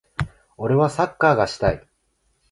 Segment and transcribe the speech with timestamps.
[0.57, 1.87] 俺はサッカーがしたい。